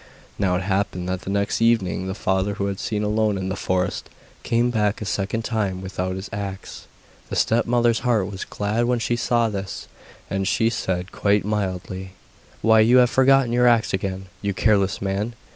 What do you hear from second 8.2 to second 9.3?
was glad when she